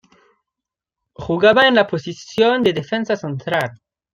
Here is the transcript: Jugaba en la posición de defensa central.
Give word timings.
Jugaba 1.13 1.67
en 1.67 1.75
la 1.75 1.85
posición 1.85 2.63
de 2.63 2.73
defensa 2.73 3.15
central. 3.15 3.79